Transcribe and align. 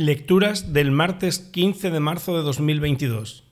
Lecturas 0.00 0.72
del 0.72 0.92
martes 0.92 1.40
15 1.40 1.90
de 1.90 1.98
marzo 1.98 2.36
de 2.36 2.44
2022. 2.44 3.42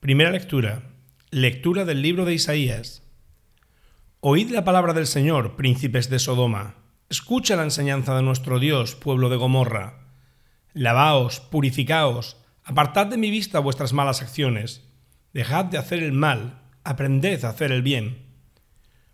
Primera 0.00 0.30
lectura. 0.30 0.84
Lectura 1.30 1.84
del 1.84 2.00
libro 2.00 2.24
de 2.24 2.32
Isaías. 2.32 3.02
Oíd 4.20 4.48
la 4.48 4.64
palabra 4.64 4.94
del 4.94 5.06
Señor, 5.06 5.54
príncipes 5.54 6.08
de 6.08 6.18
Sodoma. 6.18 6.76
Escucha 7.10 7.56
la 7.56 7.64
enseñanza 7.64 8.16
de 8.16 8.22
nuestro 8.22 8.58
Dios, 8.58 8.94
pueblo 8.94 9.28
de 9.28 9.36
Gomorra. 9.36 10.14
Lavaos, 10.72 11.40
purificaos, 11.40 12.38
apartad 12.64 13.08
de 13.08 13.18
mi 13.18 13.30
vista 13.30 13.58
vuestras 13.58 13.92
malas 13.92 14.22
acciones. 14.22 14.88
Dejad 15.34 15.66
de 15.66 15.76
hacer 15.76 16.02
el 16.02 16.14
mal, 16.14 16.62
aprended 16.84 17.44
a 17.44 17.50
hacer 17.50 17.70
el 17.70 17.82
bien. 17.82 18.28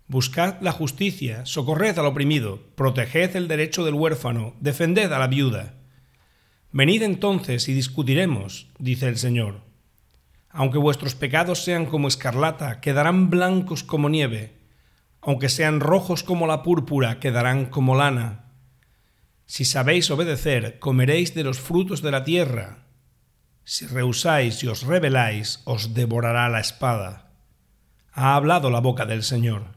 Buscad 0.07 0.61
la 0.61 0.71
justicia, 0.71 1.45
socorred 1.45 1.99
al 1.99 2.05
oprimido, 2.05 2.61
proteged 2.75 3.35
el 3.35 3.49
derecho 3.49 3.83
del 3.83 3.95
huérfano, 3.95 4.55
defended 4.61 5.11
a 5.11 5.19
la 5.19 5.27
viuda 5.27 5.80
Venid 6.73 7.01
entonces 7.03 7.67
y 7.67 7.73
discutiremos, 7.73 8.67
dice 8.79 9.07
el 9.07 9.17
Señor. 9.17 9.61
Aunque 10.49 10.77
vuestros 10.77 11.15
pecados 11.15 11.63
sean 11.63 11.85
como 11.85 12.07
escarlata, 12.07 12.79
quedarán 12.79 13.29
blancos 13.29 13.83
como 13.83 14.09
nieve. 14.09 14.53
Aunque 15.21 15.49
sean 15.49 15.79
rojos 15.79 16.23
como 16.23 16.47
la 16.47 16.63
púrpura, 16.63 17.19
quedarán 17.19 17.65
como 17.65 17.95
lana. 17.95 18.45
Si 19.45 19.65
sabéis 19.65 20.09
obedecer, 20.11 20.79
comeréis 20.79 21.33
de 21.33 21.43
los 21.43 21.59
frutos 21.59 22.01
de 22.01 22.11
la 22.11 22.23
tierra. 22.23 22.85
Si 23.65 23.85
rehusáis 23.85 24.63
y 24.63 24.67
os 24.67 24.83
rebeláis, 24.83 25.61
os 25.65 25.93
devorará 25.93 26.47
la 26.49 26.61
espada. 26.61 27.31
Ha 28.13 28.35
hablado 28.35 28.69
la 28.69 28.79
boca 28.79 29.05
del 29.05 29.23
Señor. 29.23 29.75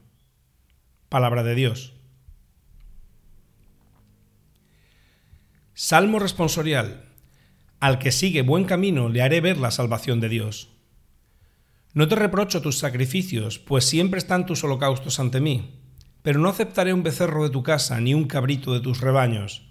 Palabra 1.08 1.42
de 1.42 1.54
Dios. 1.54 1.93
Salmo 5.76 6.20
responsorial. 6.20 7.02
Al 7.80 7.98
que 7.98 8.12
sigue 8.12 8.42
buen 8.42 8.64
camino 8.64 9.08
le 9.08 9.22
haré 9.22 9.40
ver 9.40 9.58
la 9.58 9.72
salvación 9.72 10.20
de 10.20 10.28
Dios. 10.28 10.68
No 11.94 12.06
te 12.06 12.14
reprocho 12.14 12.62
tus 12.62 12.78
sacrificios, 12.78 13.58
pues 13.58 13.84
siempre 13.84 14.18
están 14.18 14.46
tus 14.46 14.62
holocaustos 14.62 15.18
ante 15.18 15.40
mí, 15.40 15.80
pero 16.22 16.38
no 16.38 16.48
aceptaré 16.48 16.92
un 16.92 17.02
becerro 17.02 17.42
de 17.42 17.50
tu 17.50 17.64
casa 17.64 18.00
ni 18.00 18.14
un 18.14 18.28
cabrito 18.28 18.72
de 18.72 18.78
tus 18.78 19.00
rebaños. 19.00 19.66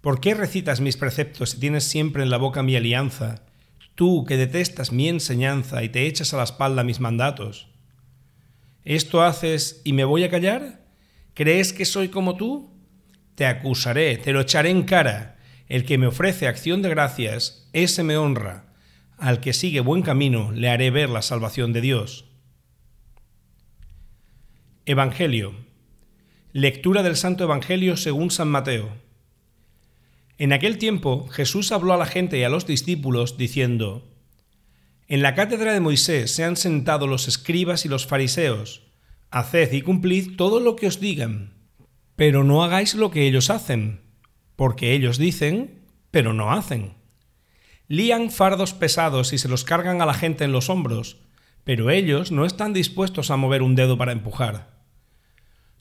¿Por 0.00 0.18
qué 0.18 0.32
recitas 0.32 0.80
mis 0.80 0.96
preceptos 0.96 1.54
y 1.54 1.60
tienes 1.60 1.84
siempre 1.84 2.22
en 2.22 2.30
la 2.30 2.38
boca 2.38 2.62
mi 2.62 2.74
alianza, 2.74 3.44
tú 3.96 4.24
que 4.24 4.38
detestas 4.38 4.92
mi 4.92 5.10
enseñanza 5.10 5.84
y 5.84 5.90
te 5.90 6.06
echas 6.06 6.32
a 6.32 6.38
la 6.38 6.44
espalda 6.44 6.84
mis 6.84 7.00
mandatos? 7.00 7.68
¿Esto 8.82 9.22
haces 9.22 9.82
y 9.84 9.92
me 9.92 10.06
voy 10.06 10.24
a 10.24 10.30
callar? 10.30 10.86
¿Crees 11.34 11.74
que 11.74 11.84
soy 11.84 12.08
como 12.08 12.38
tú? 12.38 12.75
Te 13.36 13.46
acusaré, 13.46 14.16
te 14.16 14.32
lo 14.32 14.40
echaré 14.40 14.70
en 14.70 14.82
cara. 14.82 15.36
El 15.68 15.84
que 15.84 15.98
me 15.98 16.06
ofrece 16.06 16.48
acción 16.48 16.82
de 16.82 16.88
gracias, 16.88 17.68
ese 17.72 18.02
me 18.02 18.16
honra. 18.16 18.72
Al 19.18 19.40
que 19.40 19.52
sigue 19.52 19.80
buen 19.80 20.02
camino, 20.02 20.52
le 20.52 20.68
haré 20.68 20.90
ver 20.90 21.10
la 21.10 21.22
salvación 21.22 21.72
de 21.72 21.82
Dios. 21.82 22.24
Evangelio. 24.86 25.54
Lectura 26.52 27.02
del 27.02 27.16
Santo 27.16 27.44
Evangelio 27.44 27.96
según 27.96 28.30
San 28.30 28.48
Mateo. 28.48 28.96
En 30.38 30.52
aquel 30.52 30.78
tiempo 30.78 31.28
Jesús 31.28 31.72
habló 31.72 31.92
a 31.92 31.98
la 31.98 32.06
gente 32.06 32.38
y 32.38 32.44
a 32.44 32.48
los 32.48 32.66
discípulos 32.66 33.36
diciendo, 33.36 34.14
En 35.08 35.20
la 35.20 35.34
cátedra 35.34 35.74
de 35.74 35.80
Moisés 35.80 36.34
se 36.34 36.44
han 36.44 36.56
sentado 36.56 37.06
los 37.06 37.28
escribas 37.28 37.84
y 37.84 37.88
los 37.88 38.06
fariseos. 38.06 38.82
Haced 39.30 39.72
y 39.72 39.82
cumplid 39.82 40.36
todo 40.36 40.60
lo 40.60 40.76
que 40.76 40.86
os 40.86 41.00
digan 41.00 41.55
pero 42.16 42.44
no 42.44 42.64
hagáis 42.64 42.94
lo 42.94 43.10
que 43.10 43.26
ellos 43.26 43.50
hacen, 43.50 44.00
porque 44.56 44.92
ellos 44.92 45.18
dicen, 45.18 45.82
pero 46.10 46.32
no 46.32 46.52
hacen. 46.52 46.94
Lían 47.88 48.30
fardos 48.30 48.72
pesados 48.72 49.32
y 49.32 49.38
se 49.38 49.48
los 49.48 49.64
cargan 49.64 50.02
a 50.02 50.06
la 50.06 50.14
gente 50.14 50.44
en 50.44 50.52
los 50.52 50.70
hombros, 50.70 51.18
pero 51.62 51.90
ellos 51.90 52.32
no 52.32 52.44
están 52.44 52.72
dispuestos 52.72 53.30
a 53.30 53.36
mover 53.36 53.62
un 53.62 53.74
dedo 53.74 53.98
para 53.98 54.12
empujar. 54.12 54.76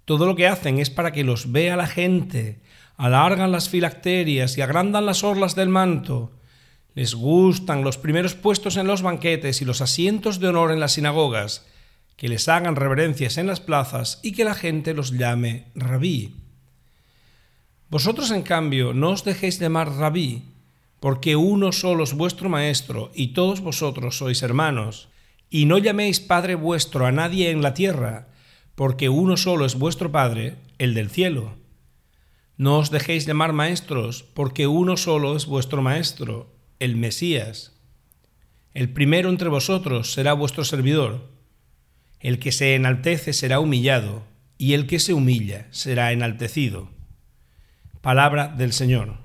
Todo 0.03 0.25
lo 0.25 0.35
que 0.35 0.47
hacen 0.47 0.79
es 0.79 0.89
para 0.89 1.13
que 1.13 1.23
los 1.23 1.51
vea 1.51 1.75
la 1.75 1.87
gente, 1.87 2.61
alargan 2.97 3.51
las 3.51 3.69
filacterias 3.69 4.57
y 4.57 4.61
agrandan 4.61 5.05
las 5.05 5.23
orlas 5.23 5.55
del 5.55 5.69
manto. 5.69 6.33
Les 6.93 7.15
gustan 7.15 7.83
los 7.83 7.97
primeros 7.97 8.35
puestos 8.35 8.77
en 8.77 8.87
los 8.87 9.01
banquetes 9.01 9.61
y 9.61 9.65
los 9.65 9.81
asientos 9.81 10.39
de 10.39 10.49
honor 10.49 10.71
en 10.71 10.79
las 10.79 10.93
sinagogas, 10.93 11.65
que 12.15 12.29
les 12.29 12.47
hagan 12.47 12.75
reverencias 12.75 13.37
en 13.37 13.47
las 13.47 13.59
plazas 13.59 14.19
y 14.23 14.31
que 14.31 14.45
la 14.45 14.55
gente 14.55 14.93
los 14.93 15.11
llame 15.11 15.67
rabí. 15.75 16.35
Vosotros, 17.89 18.31
en 18.31 18.41
cambio, 18.41 18.93
no 18.93 19.11
os 19.11 19.23
dejéis 19.23 19.59
llamar 19.59 19.91
rabí, 19.91 20.43
porque 20.99 21.35
uno 21.35 21.71
solo 21.71 22.03
es 22.03 22.13
vuestro 22.13 22.49
maestro 22.49 23.11
y 23.13 23.29
todos 23.29 23.61
vosotros 23.61 24.17
sois 24.17 24.41
hermanos. 24.41 25.09
Y 25.49 25.65
no 25.65 25.77
llaméis 25.77 26.19
Padre 26.19 26.55
vuestro 26.55 27.05
a 27.05 27.11
nadie 27.11 27.51
en 27.51 27.61
la 27.61 27.73
tierra, 27.73 28.29
porque 28.73 29.09
uno 29.09 29.37
solo 29.37 29.65
es 29.65 29.75
vuestro 29.75 30.11
Padre, 30.11 30.55
el 30.79 30.93
del 30.93 31.09
cielo. 31.09 31.55
No 32.57 32.79
os 32.79 32.89
dejéis 32.89 33.25
llamar 33.25 33.53
maestros, 33.53 34.23
porque 34.33 34.65
uno 34.65 34.97
solo 34.97 35.35
es 35.35 35.45
vuestro 35.45 35.81
Maestro, 35.81 36.55
el 36.79 36.95
Mesías. 36.95 37.73
El 38.73 38.89
primero 38.89 39.29
entre 39.29 39.49
vosotros 39.49 40.11
será 40.11 40.33
vuestro 40.33 40.63
servidor. 40.63 41.34
El 42.19 42.39
que 42.39 42.51
se 42.51 42.75
enaltece 42.75 43.33
será 43.33 43.59
humillado, 43.59 44.23
y 44.57 44.73
el 44.73 44.87
que 44.87 44.99
se 44.99 45.13
humilla 45.13 45.67
será 45.71 46.11
enaltecido. 46.11 46.89
Palabra 48.01 48.47
del 48.47 48.71
Señor. 48.71 49.24